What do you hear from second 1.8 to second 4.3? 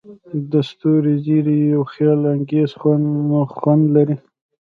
خیالانګیز خوند لري.